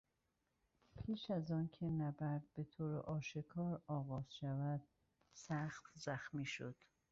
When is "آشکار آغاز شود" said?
2.97-4.81